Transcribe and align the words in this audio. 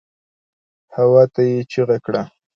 هواته 0.95 1.41
يې 1.49 1.57
چيغه 1.71 1.97
کړه. 2.05 2.21